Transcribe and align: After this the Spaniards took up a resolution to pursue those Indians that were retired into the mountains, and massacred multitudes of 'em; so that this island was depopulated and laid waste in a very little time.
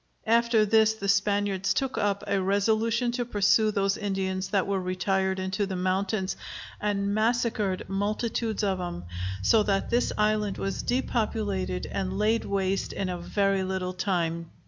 After 0.25 0.65
this 0.65 0.95
the 0.95 1.07
Spaniards 1.07 1.75
took 1.75 1.95
up 1.95 2.23
a 2.25 2.41
resolution 2.41 3.11
to 3.11 3.23
pursue 3.23 3.69
those 3.69 3.97
Indians 3.97 4.49
that 4.49 4.65
were 4.65 4.81
retired 4.81 5.37
into 5.37 5.67
the 5.67 5.75
mountains, 5.75 6.35
and 6.79 7.13
massacred 7.13 7.87
multitudes 7.87 8.63
of 8.63 8.81
'em; 8.81 9.03
so 9.43 9.61
that 9.61 9.91
this 9.91 10.11
island 10.17 10.57
was 10.57 10.81
depopulated 10.81 11.85
and 11.85 12.17
laid 12.17 12.45
waste 12.45 12.93
in 12.93 13.09
a 13.09 13.19
very 13.19 13.61
little 13.63 13.93
time. 13.93 14.49